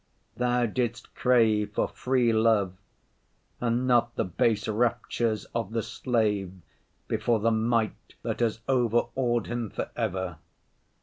[0.35, 2.73] Thou didst crave for free love
[3.59, 6.53] and not the base raptures of the slave
[7.07, 10.37] before the might that has overawed him for ever.